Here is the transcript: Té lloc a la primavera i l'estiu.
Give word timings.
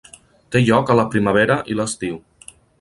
Té 0.55 0.61
lloc 0.69 0.89
a 0.93 0.95
la 1.01 1.05
primavera 1.17 1.61
i 1.75 1.79
l'estiu. 1.81 2.21